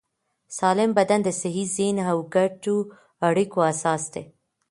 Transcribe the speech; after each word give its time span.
سالم 0.57 0.89
بدن 0.97 1.19
د 1.23 1.29
صحي 1.41 1.63
ذهن 1.75 1.97
او 2.11 2.17
ګډو 2.33 2.77
اړیکو 3.27 3.59
اساس 3.71 4.03
دی. 4.13 4.23